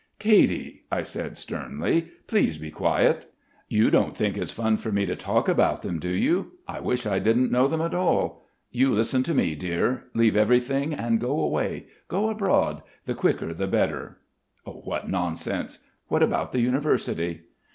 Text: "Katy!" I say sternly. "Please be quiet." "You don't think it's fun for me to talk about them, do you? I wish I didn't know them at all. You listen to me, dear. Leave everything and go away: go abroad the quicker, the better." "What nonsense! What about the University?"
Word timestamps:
"Katy!" 0.17 0.83
I 0.91 1.03
say 1.03 1.29
sternly. 1.35 2.09
"Please 2.25 2.57
be 2.57 2.71
quiet." 2.71 3.31
"You 3.69 3.91
don't 3.91 4.17
think 4.17 4.35
it's 4.35 4.49
fun 4.49 4.77
for 4.77 4.91
me 4.91 5.05
to 5.05 5.15
talk 5.15 5.47
about 5.47 5.83
them, 5.83 5.99
do 5.99 6.09
you? 6.09 6.53
I 6.67 6.79
wish 6.79 7.05
I 7.05 7.19
didn't 7.19 7.51
know 7.51 7.67
them 7.67 7.81
at 7.81 7.93
all. 7.93 8.43
You 8.71 8.91
listen 8.95 9.21
to 9.21 9.35
me, 9.35 9.53
dear. 9.53 10.05
Leave 10.15 10.35
everything 10.35 10.91
and 10.95 11.19
go 11.21 11.39
away: 11.39 11.85
go 12.07 12.31
abroad 12.31 12.81
the 13.05 13.13
quicker, 13.13 13.53
the 13.53 13.67
better." 13.67 14.17
"What 14.65 15.07
nonsense! 15.07 15.85
What 16.07 16.23
about 16.23 16.51
the 16.51 16.61
University?" 16.61 17.41